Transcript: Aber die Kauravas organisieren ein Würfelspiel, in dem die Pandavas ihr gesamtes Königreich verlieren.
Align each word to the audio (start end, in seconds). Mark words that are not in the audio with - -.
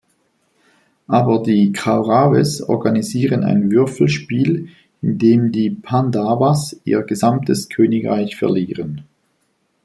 Aber 1.05 1.43
die 1.43 1.73
Kauravas 1.73 2.63
organisieren 2.63 3.43
ein 3.43 3.69
Würfelspiel, 3.69 4.69
in 5.03 5.17
dem 5.19 5.51
die 5.51 5.69
Pandavas 5.69 6.81
ihr 6.85 7.03
gesamtes 7.03 7.69
Königreich 7.69 8.35
verlieren. 8.35 9.03